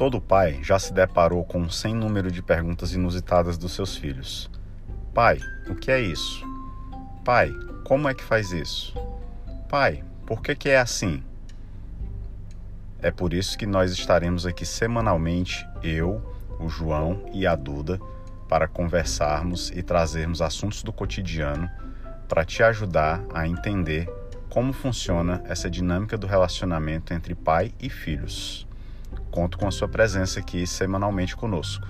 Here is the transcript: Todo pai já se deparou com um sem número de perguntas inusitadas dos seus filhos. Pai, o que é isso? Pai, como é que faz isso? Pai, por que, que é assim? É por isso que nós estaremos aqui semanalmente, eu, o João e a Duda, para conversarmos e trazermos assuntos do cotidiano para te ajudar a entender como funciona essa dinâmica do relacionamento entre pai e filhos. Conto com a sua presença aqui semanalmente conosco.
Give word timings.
Todo 0.00 0.18
pai 0.18 0.60
já 0.62 0.78
se 0.78 0.94
deparou 0.94 1.44
com 1.44 1.60
um 1.60 1.68
sem 1.68 1.94
número 1.94 2.32
de 2.32 2.42
perguntas 2.42 2.94
inusitadas 2.94 3.58
dos 3.58 3.72
seus 3.72 3.94
filhos. 3.94 4.50
Pai, 5.12 5.38
o 5.68 5.74
que 5.74 5.90
é 5.90 6.00
isso? 6.00 6.42
Pai, 7.22 7.52
como 7.84 8.08
é 8.08 8.14
que 8.14 8.24
faz 8.24 8.50
isso? 8.50 8.94
Pai, 9.68 10.02
por 10.24 10.40
que, 10.40 10.56
que 10.56 10.70
é 10.70 10.78
assim? 10.78 11.22
É 13.02 13.10
por 13.10 13.34
isso 13.34 13.58
que 13.58 13.66
nós 13.66 13.92
estaremos 13.92 14.46
aqui 14.46 14.64
semanalmente, 14.64 15.68
eu, 15.82 16.22
o 16.58 16.66
João 16.66 17.26
e 17.34 17.46
a 17.46 17.54
Duda, 17.54 18.00
para 18.48 18.66
conversarmos 18.66 19.68
e 19.68 19.82
trazermos 19.82 20.40
assuntos 20.40 20.82
do 20.82 20.94
cotidiano 20.94 21.68
para 22.26 22.42
te 22.42 22.62
ajudar 22.62 23.22
a 23.34 23.46
entender 23.46 24.08
como 24.48 24.72
funciona 24.72 25.42
essa 25.44 25.68
dinâmica 25.68 26.16
do 26.16 26.26
relacionamento 26.26 27.12
entre 27.12 27.34
pai 27.34 27.74
e 27.78 27.90
filhos. 27.90 28.66
Conto 29.30 29.58
com 29.58 29.66
a 29.66 29.70
sua 29.70 29.88
presença 29.88 30.40
aqui 30.40 30.66
semanalmente 30.66 31.36
conosco. 31.36 31.86